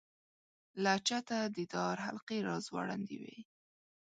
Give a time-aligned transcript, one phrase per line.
[0.83, 3.37] له چته د دار حلقې را ځوړندې وې.